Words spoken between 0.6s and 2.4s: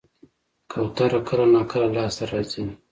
کوتره کله ناکله لاس ته